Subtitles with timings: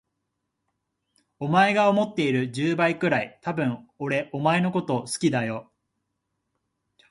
[1.39, 5.71] お前が思っている十倍くらい、多分俺お前のこと好きだよ。